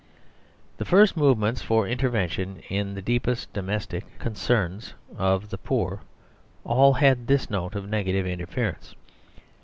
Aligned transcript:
The 0.77 0.83
first 0.83 1.15
movements 1.15 1.61
for 1.61 1.87
intervention 1.87 2.63
in 2.69 2.95
the 2.95 3.03
deepest 3.03 3.53
domestic 3.53 4.03
concerns 4.17 4.95
of 5.15 5.51
the 5.51 5.59
poor 5.59 6.01
all 6.63 6.93
had 6.93 7.27
this 7.27 7.51
note 7.51 7.75
of 7.75 7.87
negative 7.87 8.25
interference. 8.25 8.95